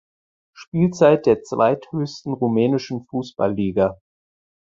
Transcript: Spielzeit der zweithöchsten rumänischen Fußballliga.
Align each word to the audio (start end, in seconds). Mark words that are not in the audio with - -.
Spielzeit 0.55 1.27
der 1.27 1.43
zweithöchsten 1.43 2.33
rumänischen 2.33 3.05
Fußballliga. 3.05 4.01